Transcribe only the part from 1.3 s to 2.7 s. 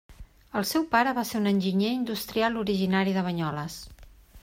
ser un enginyer industrial